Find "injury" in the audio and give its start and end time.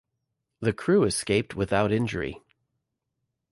1.91-2.41